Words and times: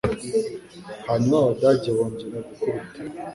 Hanyuma 1.07 1.35
Abadage 1.43 1.89
bongera 1.95 2.37
gukubita. 2.47 2.99